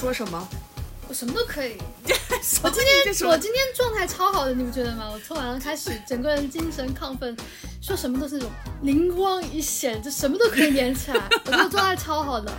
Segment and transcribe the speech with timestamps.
[0.00, 0.48] 说什么？
[1.20, 1.76] 我什么都可以。
[2.62, 5.10] 我我今天我今天状态超好的，你不觉得吗？
[5.12, 7.36] 我从晚上开始，整个人精神亢奋，
[7.82, 8.50] 说什么都是那种
[8.82, 11.18] 灵光一现，就什么都可以演起来。
[11.44, 12.50] 我这个状态超好的。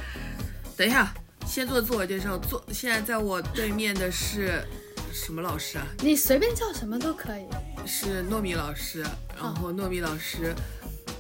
[0.78, 1.12] 等一下，
[1.48, 2.38] 先做自我介绍。
[2.38, 4.64] 坐，现在在我对面的是
[5.12, 5.88] 什么老师啊？
[6.02, 7.48] 你随便叫什么都可以。
[7.88, 9.04] 是糯米老师。
[9.42, 10.54] 然后糯米老师，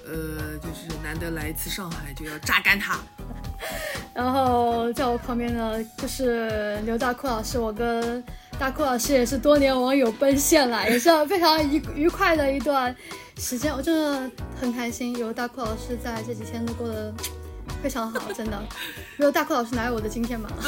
[0.05, 2.99] 呃，就是难得来一次上海，就要榨干他。
[4.13, 8.23] 然后在我旁边呢，就是刘大库老师，我跟
[8.59, 12.95] 大库老师也是多年网友奔现了，也是非常愉愉快的一段
[13.37, 14.29] 时间，我真的
[14.59, 17.13] 很开心，有大库老师在这几天都过得
[17.81, 18.61] 非常好，真的，
[19.17, 20.49] 没有大库老师哪有我的今天嘛？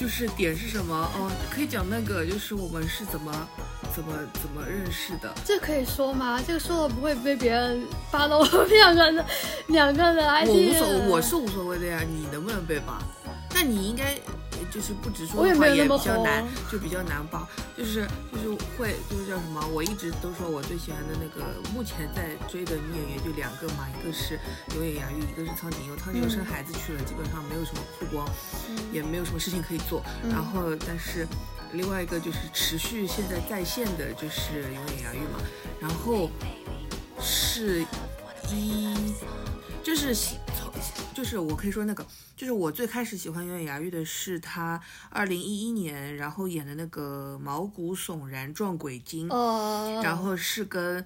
[0.00, 0.96] 就是点是什么？
[1.14, 3.30] 哦，可以讲那个，就是我们是怎么
[3.94, 5.30] 怎么怎么认识的。
[5.44, 6.40] 这可以说吗？
[6.46, 9.26] 这个说了不会被别人扒了我们两个人的
[9.66, 10.48] 两个人的 ID？
[10.48, 12.98] 我无所，我是无所谓的呀，你能不能被扒？
[13.52, 14.16] 那你应该
[14.70, 17.46] 就是不直说的话也比较难，就比较难扒。
[17.76, 19.64] 就是就是会就是叫什么？
[19.68, 24.38] 我一直都说我最喜欢的那个目前在追的女演员就两个嘛，一个是
[24.76, 25.96] 永野洋玉，一个是苍井优。
[25.96, 28.28] 苍井优生孩子去了，基本上没有什么曝光，
[28.92, 30.02] 也没有什么事情可以做。
[30.28, 31.26] 然后但是。
[31.72, 35.38] 另外一个就是持续现在在线的，就是永野洋玉嘛，
[35.80, 36.28] 然后
[37.20, 37.86] 是
[38.52, 39.14] 一
[39.80, 40.12] 就是
[41.14, 51.04] 就是我可以说那个，就是我最开始喜欢永野芽郁的是她二零一一年，然后演的那个毛骨悚然撞鬼经，哦，然后是跟。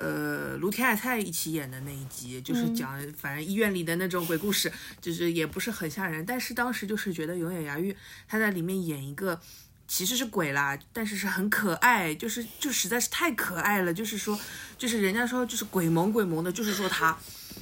[0.00, 7.92] 呃，卢天爱菜一起演的那一集，就是讲反正医院里的那种鬼故事，就是也不是很吓人，但是当时就是觉得永野芽郁
[8.28, 9.40] 她在里面演一个
[9.88, 14.38] 其实是鬼啦，但是是很可爱，就是就实在是太可爱了，就是说，
[14.76, 17.18] 就是人家说就是鬼萌鬼萌的，就是说她。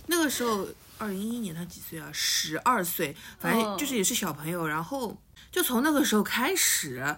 [0.09, 0.69] 那个时候
[0.99, 2.11] 二零一一年他几岁啊？
[2.13, 5.21] 十二岁，反正就是也是小朋友，然后
[5.51, 7.17] 就从那个时候开始，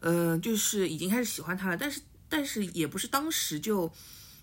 [0.00, 3.92] 呃，就是已经开始喜欢他了，但是但是也不是当时就。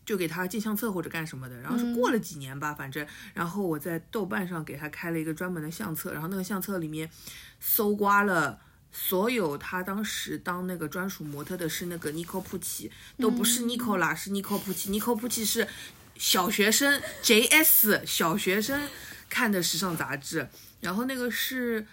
[0.06, 7.10] 就给他进相册或者干什么的，然后是过了几年吧，反正，然后我在豆瓣上给他开了一个专门的相册，然后那个相册里面
[7.62, 8.60] 搜刮了
[8.92, 15.66] 所有他当时当那个专属模特的是那个 Nico 普奇，都不是 Nico 啦，是 Nico 普奇，Nico 普奇是
[16.24, 18.88] 小学生 JS 小学生
[19.30, 20.48] 看的时尚杂志，
[20.80, 21.86] 然后那个是。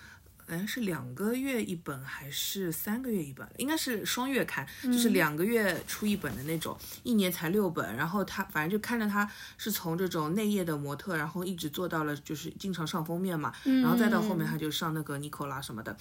[0.46, 3.48] 哎，是两个月一本还是三个月一本？
[3.56, 7.94] 应该是双月刊，就是两个月出一本的那种，一年才六本。
[7.96, 15.96] 然后他反正就看着他是从这种内页的模特，然后一直做到了就是经常上封面嘛，然后再到后面他就上那个 Nicola 什么的，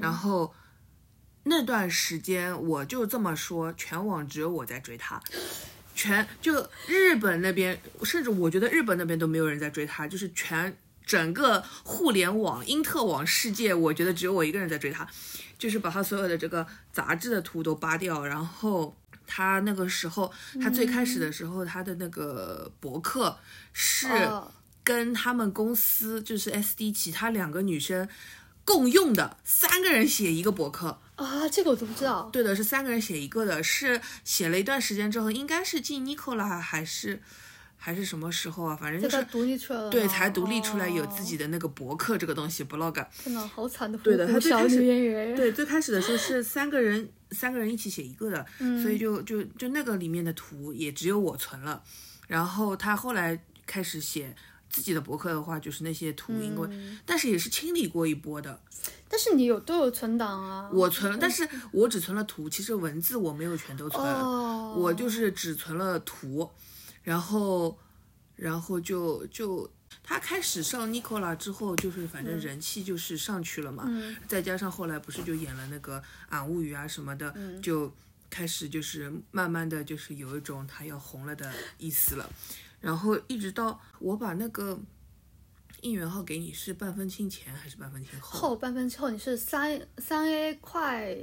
[0.00, 0.52] 然后
[1.44, 5.22] 那段时间我就这么说，全网只有我在追他。
[6.02, 10.76] 全就日本那边，甚至我觉得日本那边都没有人在追他，就是全
[11.06, 15.06] 整个互联网、因特网世界，我觉得只有我一个人在追他，
[15.56, 18.96] 就是把他所有的这个杂志的图都扒掉，然后
[19.28, 23.38] 他那个时候，他最开始的时候，他的那个博客
[23.72, 24.50] 是哦。
[24.84, 28.08] 跟他们公司就是 SD 其他两个女生
[28.64, 31.00] 共用的，三个人写一个博客。
[31.16, 32.28] 啊，这个我都不知道。
[32.32, 37.20] 对的，是三个人写一个的，是写了一段时间之后，应该是进 Nicola 还是
[37.76, 38.74] 还是什么时候啊？
[38.74, 43.04] 反正就是独立出来了，对才独立出来有自哦己的那个博客这个东西 blog。
[43.22, 44.78] 天呐，好惨的对的他最开始。
[45.36, 51.82] 对，最开始的时候是三个人，三个人一起写一个的，嗯所以就就就那个里面的图也只有我存了。
[52.26, 54.34] 然后他后来开始写
[54.72, 58.60] 自己的博客的话，就是那些图，因为、嗯但是也是清理过一波的。
[59.08, 60.68] 但是你有都有存档啊。
[60.72, 66.50] 我存了，但是我只存了图，其实文字我没有全都存，哦，我就是只存了图，
[67.02, 67.78] 然后
[68.34, 69.70] 然后就就。
[70.02, 74.16] 他开始上 Nicola 之后，就是反正人气就是上去了嘛，嗯。
[74.26, 75.98] 再加上后来不是就演了那个
[76.30, 77.60] 《俺物语》啊什么的，嗯。
[77.62, 77.92] 就
[78.28, 82.28] 开始就是慢慢的就是有一种他要红了的意思了，
[82.82, 84.78] 然后一直到我把那个
[85.80, 88.38] 应援号给你是半分清前还是半分清后？
[88.38, 91.16] 后半分之后，你是三三 A 快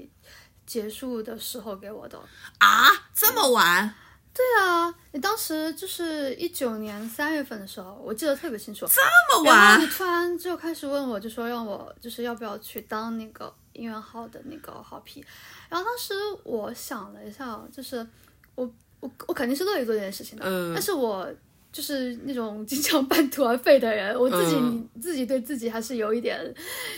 [0.65, 2.19] 结束的时候给我的。
[2.57, 3.93] 啊，这么晚？
[4.31, 8.85] 对啊，你当时就是一九年三月份的时候，我记得特别清楚。
[8.87, 9.01] 这
[9.35, 9.87] 么晚你？
[9.87, 15.25] 突然就开始问我，就说让我就是要不要去当那个应援号的那个号 P。
[15.67, 16.13] 然后当时
[16.43, 18.07] 我想了一下，就是
[18.55, 18.71] 我
[19.01, 21.27] 我我肯定是乐意做这件事情的，嗯但是我
[21.71, 26.39] 就是那种经常半途而废的人，我自己、嗯自己对自己还是有一点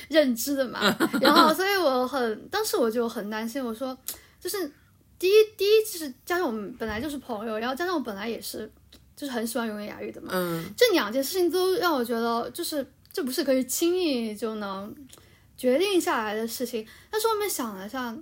[0.10, 0.80] 认知的嘛。
[1.22, 3.98] 然后，所以我很当时我就很担心，我说
[4.40, 4.72] 就是
[5.20, 8.70] 第一第一就是加上我们本来就是朋友，然后加上我本来也是
[9.16, 14.94] 就是很喜欢永远雅语的嘛，嗯，这两件事情都让我觉得，就是这不是可以轻易就能
[15.56, 16.86] 决定下来的事情。
[17.12, 18.18] 但是后面想了一下，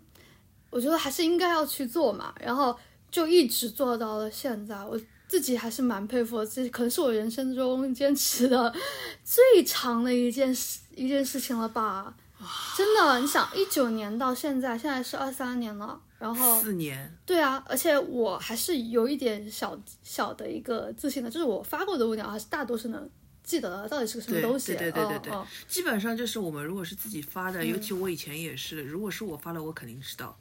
[0.72, 2.78] 我觉得还是应该要去做嘛，然后
[3.10, 4.84] 就一直做到了现在。
[4.84, 5.00] 我
[5.30, 8.76] 自己还是蛮佩服的，这可能是我人生中坚持的
[9.24, 12.14] 最长的一件事一件事情了吧。
[12.76, 23.10] 真的，你想，一九年到现在，现在是二三年了，然后四年，对啊，而且我还是有一点小小的一个自信的，就是我发过的物料还是大多是能
[23.44, 24.74] 记得到底是个什么东西。
[24.74, 25.34] 对对对对对。
[25.34, 25.48] 哦哦。
[25.68, 30.40] 基本上就是我们如果是自己发的，尤其我以前也是，如果是我发了，我肯定知道，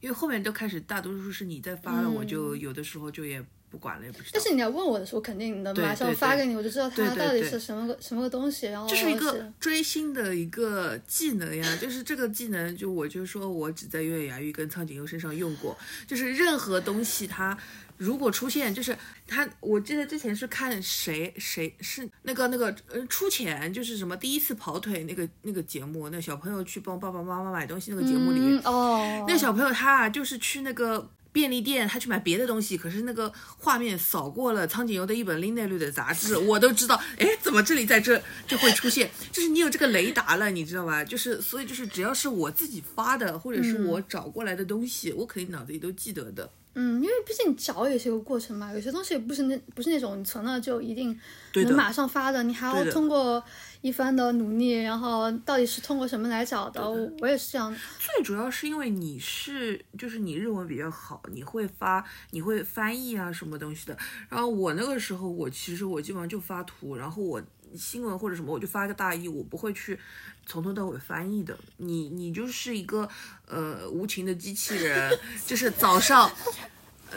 [0.00, 4.30] 因为后面都开始大多数是你在发了，我就有的时候就也不管了，也不知道。
[4.32, 8.66] 但是你要问我的时候，肯定能马上发给你，我就知道它到底是什么个什么个东西。
[8.66, 15.76] 然后这是一个追星的一个技能呀，就是这个技能，就我就说我只在月月牙玉跟苍井优身上用过，
[16.06, 17.56] 就是任何东西它
[17.96, 18.96] 如果出现，就是
[19.26, 39.10] 他，我记得之前是看谁谁是那个那个呃出钱，就是什么第一次跑腿那个那个节目，那小朋友去帮爸爸妈妈买东西那个节目里，嗯哦，那小朋友他啊，就是去那个便利店，他去买别的东西，可是那个画面扫过了苍井优的一本《另类绿》的杂志， 我都知道，哎，怎么这里在这就会出现？
[39.30, 41.04] 就是你有这个雷达了，你知道吧？
[41.04, 46.50] 就是所以就是只要是我自己发的，或者是我找过来的东西，我肯定脑子里都记得的。
[46.78, 51.18] 嗯，因为毕竟找也是一个过程嘛，有些东西不是那不是那种你存了就一定
[51.50, 53.42] 对能马上发的，你还要通过
[53.80, 56.80] 一番的努力，然后到底是通过什么来找的？
[56.88, 57.78] 我我也是这样的。
[57.98, 63.96] 最主要是因为你是，就是你日文比较好，你会发，你会翻译啊什么东西的。
[64.28, 67.42] 然后我那个时候，我其实我基本上就发图，然后我
[67.76, 69.98] 新闻或者什么，我就发个大意，我不会去
[70.46, 71.56] 从头到尾翻译的。
[71.76, 73.08] 你你就是一个
[73.48, 76.30] 呃无情的机器人，就是早上。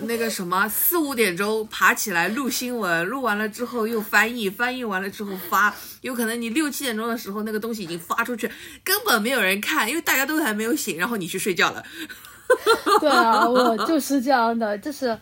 [0.01, 8.49] 那个什么，四五点钟爬起来录新闻，录完了之后又翻译，翻译完了之后发，有可能你六七点钟的时候那个东西已经发出去，
[8.83, 11.83] 根本没有人看，因为大家都还没有醒，然后你去睡觉了。
[13.01, 15.19] 对啊，我就是这样的，就是，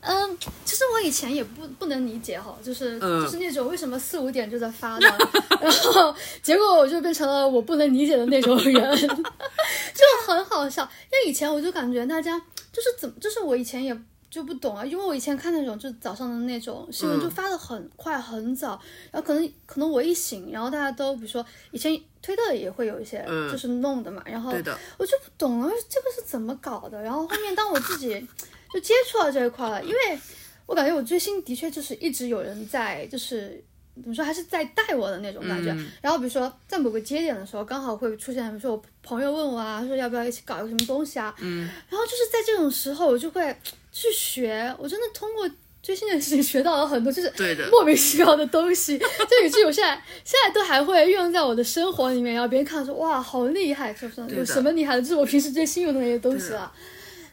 [0.00, 5.06] 嗯，其实我以前也不不能理解哈，就是、嗯就是那种为什么四五点就在发呢？
[5.60, 10.82] 然后结果我就变成了我不能理解的那种人， 就很好笑。
[10.84, 12.38] 因为以前我就感觉大家
[12.72, 13.96] 就是怎么，就是我以前也。
[14.30, 18.80] 就不懂啊，因为我以前看那种就是早上的那种新闻，嗯就发的很快很早，
[19.10, 24.52] 然后可能可能我一醒，然后大家都比如说以前推特也会有一些嗯就是弄的嘛，然后，
[24.98, 27.02] 我就不懂了，这个是怎么搞的？
[27.02, 28.24] 然后后面当我自己
[28.72, 30.18] 就接触到这一块了，因为
[30.66, 33.62] 我感觉我追星的确就是一直有人在，就是
[34.02, 35.70] 怎么说，还是在带我的那种感觉。
[35.72, 43.56] 嗯然后比如说在某个节点的时候，刚好会出现，比如说我朋友问我啊，说要不要一起搞一个什么东西啊，嗯，然后就是在这种时候，我就会
[43.92, 45.48] 去学，我真的通过。
[45.82, 47.32] 追星的事情学到了很多，就是
[47.70, 56.70] 莫名其妙的东西，就以至于我现在现在都还会运用在我的生活里面，然后别人看说哇好厉害，就是不是有什么厉害的，就是我平时追星用的那些东西了。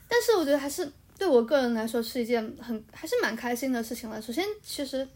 [0.08, 4.22] 但是我觉得还是对我个人来说是一件很还是蛮开心的事情了。
[4.22, 5.08] 首先，其实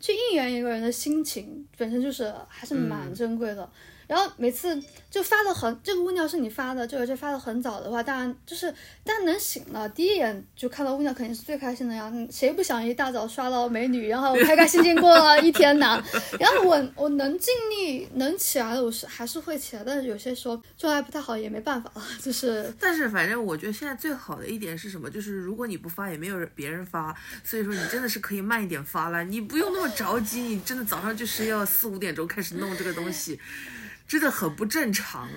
[0.00, 3.70] 去应援一个人的心情本身就是还是蛮嗯珍贵的。
[4.10, 4.76] 然后每次
[5.08, 8.68] 就发的很，这个物料是你发的，就而且发的很早的话，当然就是
[9.04, 12.10] 大家能醒了，第一眼就看到物料肯定是最开心的呀。
[12.12, 16.02] 嗯谁不想一大早刷到美女，然后 开开心心过了一天呢？
[16.40, 25.08] 然后我我能尽力能起来的，我是还是会起来，但是有些时候状态不太好也没办法了，就是但是反正我觉得现在最好的一点是什么？
[25.08, 30.40] 就是如果你不发，也没有人别人发，所以说你真的是可以慢一点发了，你不用那么着急。
[30.40, 33.38] 你真的早上就是要四五点钟开始弄这个东西，
[34.10, 35.28] 真的很不正常。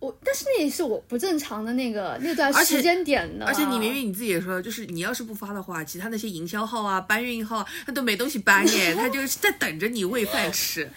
[0.00, 3.46] 我，但是那也是我不正常的那个那段时间点呢。
[3.48, 10.88] 而且你明明你自己也说，就是你要是不发的话，其他那些营销号啊、搬运号，他都没东西搬耶， 他就是在等着你喂饭吃。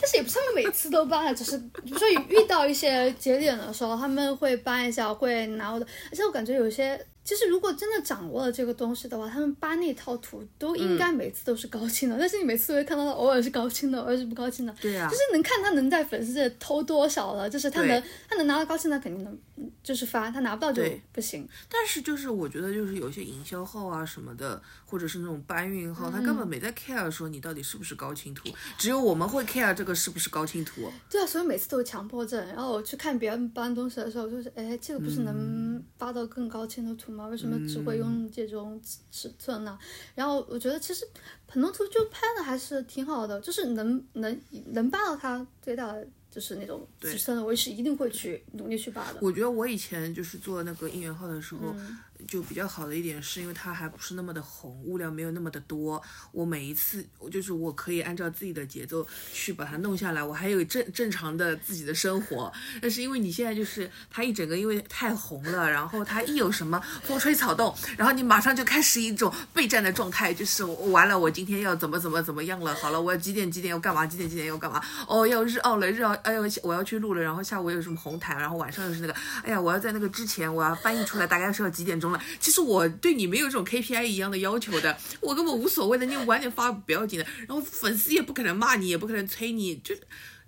[0.00, 5.86] 但是也不是他们每次都搬啊，只是比如说遇到一些节点的时候，他们会搬一下，会拿我的。
[6.10, 12.16] 而且我感觉有些，其实如果真的掌握了这个东西的话，他们扒那套图都应嗯该每次都是高清的。
[12.18, 14.74] 但是你每次会看到他偶尔是高清的，偶尔是不高清的。
[14.80, 19.38] 对啊、就是能看他能在粉丝这偷多少了，就是他能他能拿到高清，的肯定能
[19.82, 21.48] 就是发，他拿不到就不行。
[21.68, 28.48] 但是就是我觉得就是有些营销号啊什么的，或者是那种搬运号，他根嗯本没在 care 说你到底是不是高清图，
[28.78, 30.90] 只有我们会 care 这个是不是高清图。
[31.10, 32.46] 对啊，所以每次都有强迫症。
[32.48, 37.26] 然后我去看别人搬东西的时候，就是哎，这个不是嗯能发到更高清的图吗？
[37.28, 39.78] 为什么只会用这种尺尺寸呢？
[40.14, 41.06] 然后我觉得其实
[41.48, 49.18] 很多图就拍的还是挺好的，就是能能能扒到它最大的就是那种尺寸的，我是一定会去努力去把的。
[49.20, 56.02] 我觉得我以前就是做那个应援号的时候，嗯就比较好的一点是因为它还不是那么的红，物料没有那么的多。
[56.32, 62.52] 我每一次我就是我可以按照自己的节奏去把它弄下来，我还有正正常的自己的生活。
[62.80, 72.74] 但是因为你现在就是它一整个因为太红了，然后它一有什么风吹草动，然后你马上就开始一种备战的状态，就是完了，我今天要怎么怎么怎么样了？
[72.74, 74.06] 好了，我要几点几点要干嘛？
[74.06, 74.82] 几点几点要干嘛？
[75.08, 79.12] 哦，要日奥了，日奥，哎呦，我要去录了，然后下午有什么红毯，然后晚上又是那个，
[79.42, 82.22] 哎呀，我要在那个之前我要翻译出来，大概是要几点钟了。
[82.38, 87.26] 其实我对你没有这种 KPI 一样的要求的，我根本无所谓的，你晚点发不要紧的。
[87.46, 89.94] 然后粉丝也不可能骂你，也不可能催你，就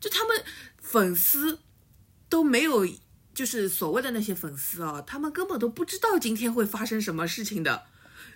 [0.01, 0.43] 就他们
[0.81, 1.59] 粉丝
[2.29, 2.87] 都没有。
[3.35, 7.85] 就是所谓的那些粉丝啊，他们根本都不知道今天会发生什么事情的。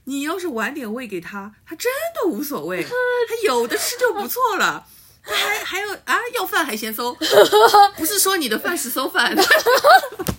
[0.05, 2.91] 你要是晚点喂给他，他真的无所谓， 他
[3.45, 4.87] 有的吃就不错了。
[5.23, 7.15] 他还还有啊，要饭还嫌馊，
[7.99, 9.37] 不是说你的饭是馊饭，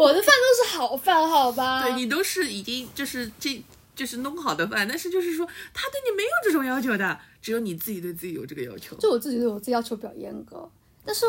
[0.00, 1.82] 我的饭都是好饭，好吧？
[1.82, 3.62] 对你都是已经就是这
[3.94, 8.96] 就是弄好的饭，但是就是说他对你没有这种要求的，只有你自己对自己有这个要求。
[8.96, 10.66] 就我自己对我自己要求比较严格，
[11.04, 11.26] 但是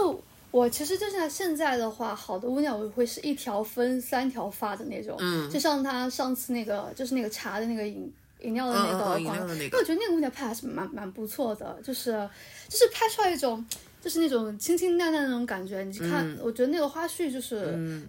[0.52, 8.10] 我其实就像现在的话，好的物料我会是一条分三条发的那种，嗯就像他上次那个就是那个茶的那个饮
[8.40, 12.12] 饮料的那个广告，那我觉得那个物料拍还是蛮蛮不错的，就是
[12.70, 13.66] 就是拍出来一种。
[14.02, 17.58] 就是那种清清淡淡的那种感觉，你看，嗯我觉得那个花絮就是，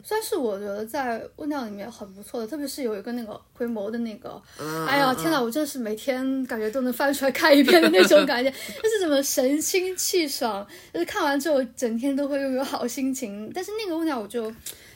[0.02, 5.38] 算是我觉得在物料里面很不错的，特别是有一个那个回眸的那个，嗯哎呀，天哪！
[5.38, 8.50] 我真的是每天感觉都能翻出来看一遍的那种感觉，
[8.82, 13.50] 就是怎么神清气爽，就是看完之后整天都会拥有好心情。
[13.54, 14.44] 但是那个物料我就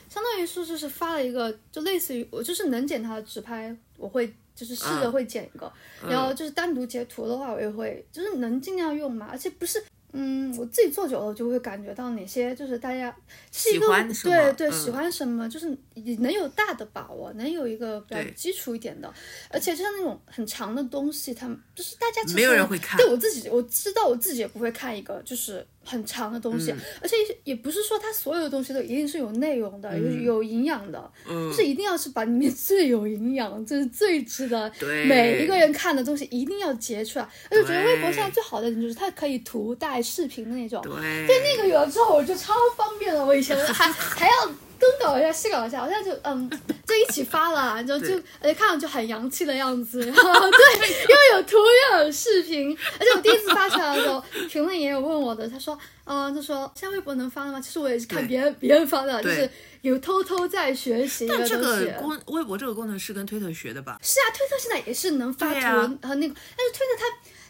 [0.09, 5.71] 相当于说就是发了一个，就类似于我就是能剪它的直拍，我会就是试着嗯会剪一个，
[6.09, 9.83] 然后就是单独截图的话，我也会就是能尽量用嘛，而且不是。
[10.17, 13.15] 嗯，我自己做久了就会感觉到哪些就是大家
[13.53, 19.13] 是一喜个欢什么嗯对对喜欢什么，就是你能有大的把握，能有一个比较基础一点的，
[19.51, 22.97] 而且就像那种很长的东西，他们就是大家其实没有人会看。
[22.97, 26.79] 对我自己我知道我自己也不会看一个就是很长的东西，嗯。
[27.01, 31.51] 而且也不是说它所有的东西都一定是有内容的，有有营养的，嗯。
[31.51, 34.71] 就是一定要是把里面最有营养， 就是最值得
[35.07, 37.29] 每一个人看的东西一定要截出来。
[37.51, 41.27] 而且我觉得微博现在最好的点就是它可以图带视频的那种，对，
[41.57, 44.51] 那个有了之后我就超方便了，我以前还 还要
[44.99, 46.49] 东搞一下西搞一下，我现在就嗯
[46.87, 51.57] 就一起发了，就就对而且看上去很洋气的样子，然 后对又有图
[51.93, 57.61] 又有视频，而且我第一次发出来的时候，评论也有问我的，他说嗯他说现在微博能发了吗？
[57.61, 59.49] 其实我也是看别人别人发的，就是
[59.83, 61.93] 有偷偷在学习一但这个东西个。
[62.01, 63.99] 功微博这个功能是跟推特学的吧？
[64.03, 65.61] 是啊，推特现在也是能发图
[66.07, 67.05] 和那个，但是推特它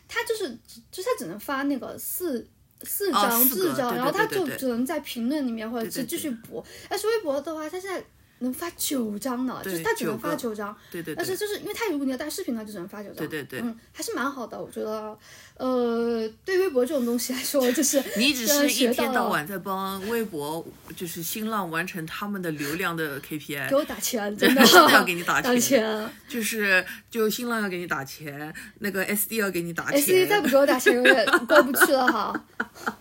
[0.08, 0.48] 它就是
[0.90, 2.46] 就是它只能发那个四
[2.82, 6.64] 四哦张、四张，然后他就只能在评论里面或者是继续补。
[6.88, 8.04] 但是微博的话，他现在
[8.40, 10.76] 能发九张呢，就是对它只能发九张。
[10.90, 13.16] 对对对，但是就是因为它如果你要带视频，它就只能发九张。
[13.16, 15.16] 对对对嗯，还是蛮好的，我觉得。
[15.58, 20.62] 呃，对微博这种东西来说，就是 你只是一天到晚在帮微博，
[20.94, 26.10] 就是新浪完成他们的流量的 KPI，给我打钱，真的真的要给你打 打钱钱。
[26.28, 32.44] 就是就新浪要给你打钱，那个 SD 要给你打钱 SD，再不给我打钱，有点过不去了哈。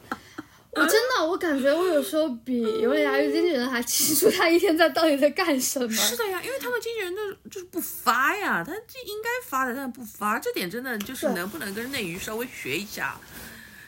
[0.75, 5.89] 我真的，我感觉我有时候比有点牙医经纪人还清楚他一天在到底在干什么。
[5.91, 13.17] 是的呀，因为他们经纪人就就是不发呀，他这应该发的，但不发，这点真的就是能不能跟内娱稍微学一下？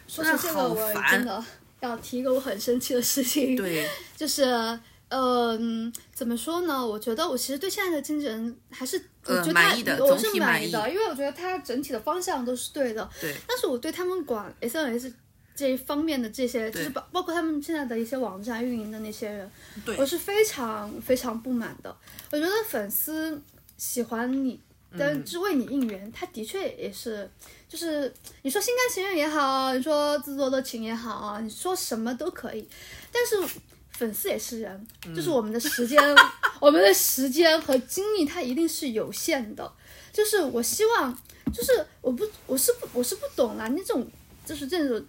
[0.08, 1.44] 说起这个，我真的
[1.82, 4.46] 要提一个我很生气的事情，对，就是
[5.10, 6.86] 嗯，怎么说呢？
[6.86, 13.10] 我觉得我其实对现在的经纪人还是我呃觉得他、满意的我是满意的，因为我觉得他整体的方向都是对的。
[13.20, 15.12] 对但是我对他们管 SNS
[15.58, 19.52] 这一方面的这些，就是包包括他们现在的一些网站运营的那些人，
[19.98, 21.94] 我是非常非常不满的。
[22.32, 23.42] 我觉得粉丝
[23.78, 24.60] 喜欢你，
[24.98, 27.30] 但是为你应援，他的确也是，
[27.68, 32.66] 就是你说心甘情愿也好，你说自作多情也好，你说什么都可以，
[33.12, 33.60] 但是。
[33.90, 36.00] 粉丝也是人，就是我们的时间，
[36.62, 39.74] 我们的时间和精力，它一定是有限的。
[40.14, 41.20] 就是我希望，
[41.52, 44.08] 就是我不，我是不，我是不懂啦，那种
[44.46, 45.04] 就是这种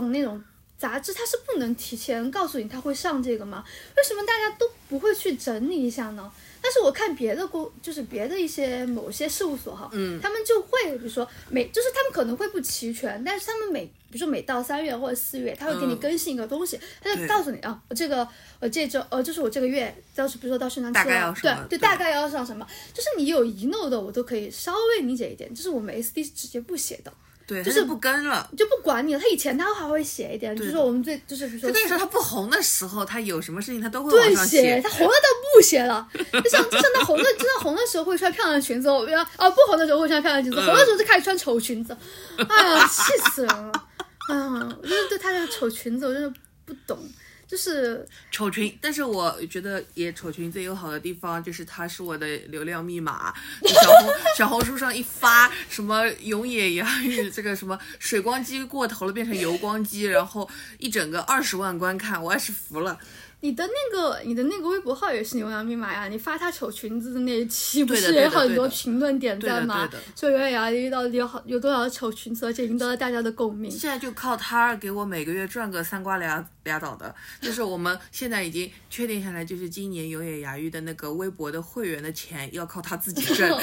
[0.00, 0.42] 种那种
[0.76, 3.64] 杂志它是不能提前告诉你它会上这个吗？
[3.96, 6.30] 为什么大家都不会去整理一下呢？
[6.60, 18.26] 但是我看别的公，就是别的一些某些事务所哈，嗯他们就会，比如说每，就是他们可能会不齐全，但是他们每，比如说每到三月或者四月，他会给你嗯更新一个东西，他就告诉你啊，我这个
[18.60, 27.12] 我这周呃，就是我这个月，到时比如说到宣传期了，对对，对大概要上什么，就是你有遗漏的，我都可以稍微理解一点，就是我们 SD 是直接不写的，
[27.46, 28.48] 对，就是就不跟了。
[28.56, 29.20] 就不管你了。
[29.20, 41.96] 他以前他还会写一点，就是我们最就是比如说就那个时候他不红的时候，他有什么事情他都会对往上写，他红了倒不写了，就像就像他红的，就像红的时候会穿漂亮的裙子，我要哦不红的时候会穿漂亮裙子，嗯红的时候就开始穿丑裙子，
[42.48, 43.72] 哎呀气死人了，
[44.30, 46.32] 哎呀，我真的对他这个丑裙子我真的
[46.64, 46.98] 不懂，
[47.54, 53.32] 就是丑群，但是我觉得也丑群最友好的地方就是它是我的流量密码。
[53.64, 62.98] 小红小红书上一发什么永野洋芋这个什么水光肌过头了变成油光肌，然后一整个二十万观看，我也是服了。
[63.44, 70.04] 你的那个你的那个微博号也是牛羊密码呀，你发他丑裙子的那一期 不是也很多评论点赞吗对的？
[70.16, 73.70] 说袁娅遇到底有好有多少丑裙子，而且赢得了大家的共鸣。
[73.70, 83.46] 现在就靠他给我每个月赚个三瓜俩俩倒的， 就是我们现在已经确定下来，就是今年永野芽郁的那个微博的会员的钱要靠他自己挣。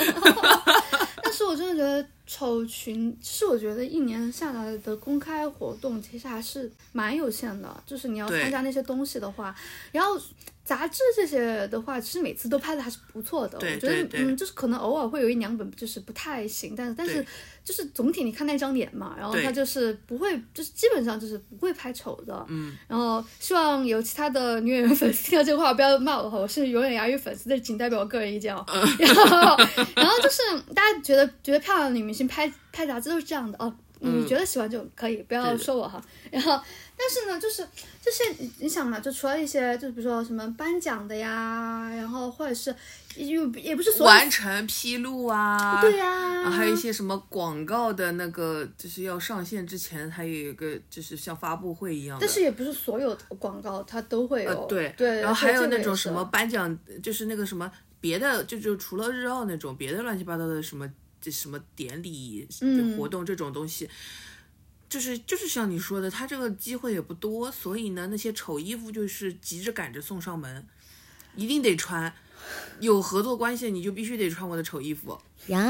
[1.32, 9.56] 但是我真的觉得丑群，其实我觉得一年下来的公开活动其实还是蛮有限的，就是你要参加那些东西的话，
[9.94, 10.20] 然后
[10.66, 13.58] 杂志这些的话，其实每次都拍的还是不错的。
[13.58, 17.26] 我觉得嗯，就是可能偶尔会有一两本就是不太行，但是但是对
[17.64, 22.46] 就是总体你看那张脸嘛，然后对他就是不会，就是基本上就是不会拍丑的。
[22.50, 28.66] 嗯，然后希望有其他的女演员粉丝听到这个话不要骂我哈，我是永远牙语粉丝，这仅代表我个人意见哦。
[28.68, 29.58] 嗯 然后，
[29.96, 30.42] 然后就是
[30.74, 36.04] 大家觉得觉得漂亮的女明星拍拍杂志都是这样的哦，你觉得喜欢就可以，不要说我哈。
[36.32, 36.60] 然后，
[37.04, 37.68] 但是呢，就是
[38.00, 42.74] 这些你你想嘛，就除了一些，就比如说什么颁奖的呀，然后或者是
[43.16, 52.26] 也也不是所有完成披露啊，对呀、还有一些什么广告的那个，就是要上线之前，还有一个就是像发布会一样的。
[52.26, 60.88] 但是也不是所有的广告它都会有，呃，对对，然后还有那种什么颁奖，就是那个什么别的，就就除了日奥那种别的乱七八糟的什么
[61.20, 63.90] 这什么典礼嗯活动这种东西。
[64.92, 70.68] 就是就是像你说的，他这个机会也不多，所以呢，那些丑衣服就是急着赶着送上门，
[71.34, 72.14] 一定得穿。
[72.82, 75.18] 有合作关系，你就必须得穿我的丑衣服。
[75.48, 75.62] 呀，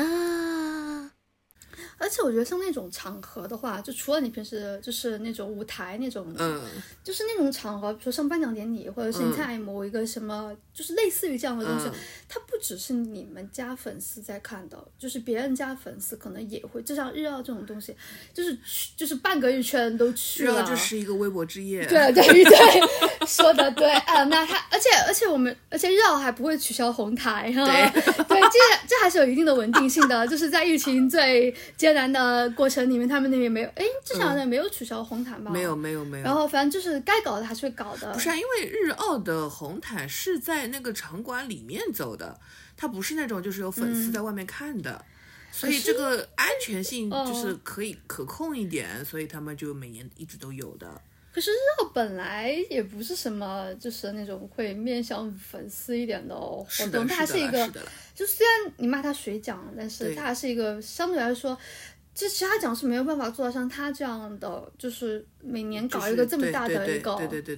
[1.97, 6.61] 而且我觉得像那种场合的话，就除了你平时就是那种舞台那种，嗯，
[7.03, 9.37] 就是那种场合，比如说像颁奖典礼，或者是你嗯。
[9.37, 11.93] 在某一个什么，就是类似于这样的东西，嗯。
[12.27, 17.95] 它不只是你们家粉丝在看的，就是别人家粉丝可能也会，就像日奥这种东西，
[18.33, 21.85] 就是去就是半个日圈都去了，然后这是一个微博之夜。
[21.87, 28.01] 对对对，说的对啊，那他而且而且我们而且日奥还不会取消红台，哈，对。
[28.31, 35.51] 对，这这还是有一定的稳定性的，就是在疫情最艰难的过程里面，他们那边没有，哎，至少好像没有取消红毯吧？
[35.51, 35.71] 没有。
[35.75, 36.23] 没有没有。
[36.23, 42.39] 然后反正就是该搞的还是会搞的，不是啊，因为日澳的红毯是在那个场馆里面走的，
[42.77, 45.03] 它不是那种就是有粉丝在外面看的，
[45.51, 51.01] 所以这个安全性就是可以可控一点，所以他们就每年一直都有的。
[51.33, 57.71] 可是日奥本来也不是什么，就是那种会面向粉丝一点的活动，它还是，一个。
[58.13, 61.57] 就虽然你骂它水奖，但是它还是一个相对来说，
[62.13, 67.15] 这其他奖是没有办法做到像他这样的，就是每年搞一个这么大的一个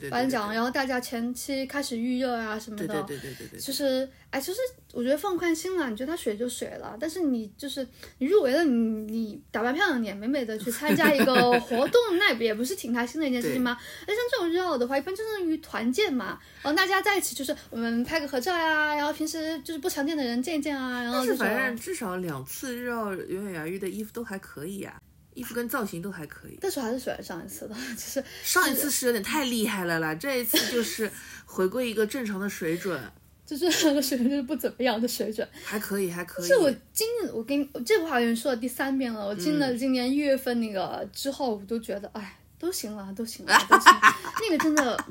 [0.10, 4.60] 颁奖，然后大家前期开始预热啊什么的，对对对对对对，就是哎，就是
[4.94, 7.86] 我觉得放宽心了，你觉得他水就水了，但是你就是
[8.20, 13.76] 你入围了，你你打扮漂亮点，美美的去参加一个 活动，那也不是挺开心的一件事情吗？
[14.08, 25.00] 那像这种热闹的话，一般就是于团建嘛，然后大家在一起就是我们拍个合照呀，然后平时就是不常见的人见一见啊，然后但就是反正至少两次热奥永远牙玉的衣服都还可以啊、
[25.34, 26.58] 衣服跟造型都还可以。
[26.60, 31.10] 但是我还是喜欢上一次的， 就是上一次是有点太厉害了啦，这一次就是
[31.46, 33.02] 回归一个正常的水准，
[33.46, 35.48] 就是那个水准就是不怎么样的水准。
[35.64, 36.48] 还可以，还可以。
[36.48, 43.92] 是我今年我跟你我这话已经说了第三遍了，我进嗯了今年一月份那个之后，我都觉得哎都行了，都行了，都行。
[44.42, 45.06] 那个真的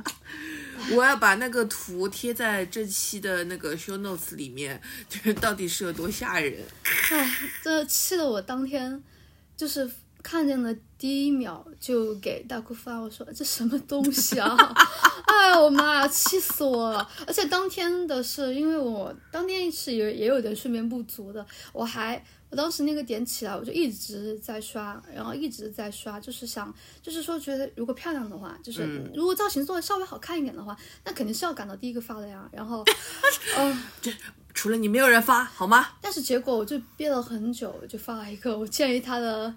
[0.90, 6.60] 我要把那个图贴在这期的那个 show notes 里面，就是到底是有多吓人。
[7.10, 9.00] 哎，这气得我当天
[9.62, 9.88] 就是
[10.24, 14.56] 看见了第一秒就给大姑发，我说这什么东西啊！
[15.24, 17.08] 哎呀，我妈呀，气死我了！
[17.28, 22.20] 而且当天的是，因为我当天是有也有点睡眠不足的，我还
[22.50, 32.48] 我当时那个点起来，我就一直在刷，然后一直在刷，就是想，就是说觉得如果漂亮的话，就是、嗯如果造型做的稍微好看一点的话，那肯定是要赶到第一个发的呀。
[32.52, 32.84] 然后，
[33.56, 33.82] 嗯、
[34.54, 35.88] 除了你没有人发好吗？
[36.00, 39.52] 但是结果我就憋了很久，就发了一个我建议他的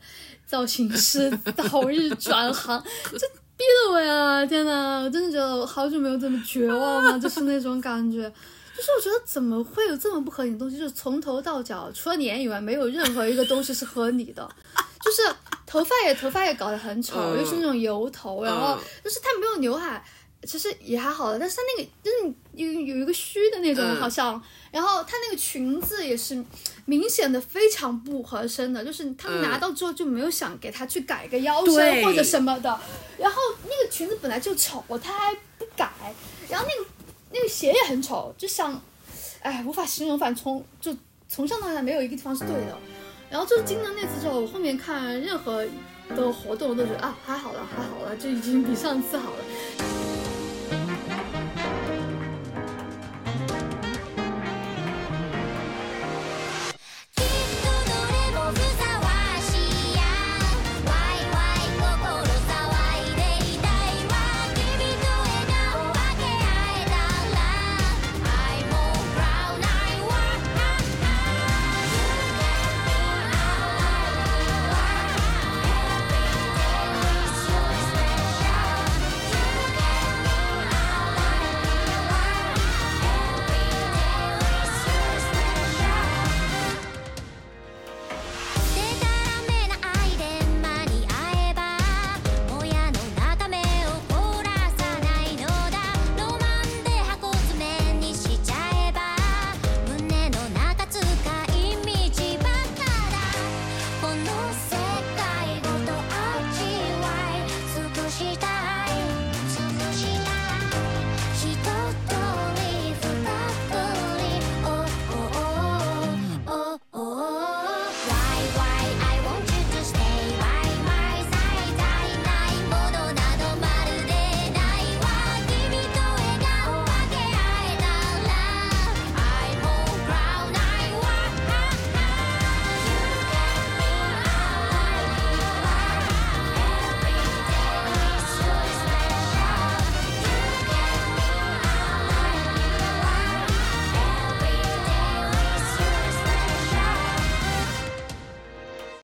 [0.46, 1.30] 造型师
[1.70, 2.82] 早日转行，
[3.12, 3.28] 这
[3.58, 4.46] 逼得我呀！
[4.46, 8.32] 天呐，我真的觉得我好久没有这么绝望了， 就是那种感觉。
[8.78, 10.78] 就是我觉得怎么会有这么不合理的东西？
[10.78, 14.46] 就是从头到脚，除了脸以外，没有任何一个东西是合理的。
[15.02, 15.22] 就是
[15.66, 20.04] 头发也头发也搞得很丑，嗯又是那种油头，然后嗯就是他没有刘海，
[20.46, 26.44] 其实也还好了，但是他那个就是有有一个虚的那种，嗯好像，然后他那个裙子也是
[26.86, 32.80] 明显的非常不合身的，就是他拿到之后就没有想给他去改个腰身或者什么的，
[33.18, 35.90] 然后那个裙子本来就丑，他还不改，
[36.50, 36.90] 然后那个
[37.32, 38.80] 那个鞋也很丑，就想，
[39.40, 40.96] 哎，无法形容，反正从就
[41.28, 42.78] 从上到下没有一个地方是对的。
[43.28, 45.66] 然后就是经了那次之后，我后面看任何
[46.16, 49.38] 的活动都觉得啊还好了还好了，就已经比上次好了。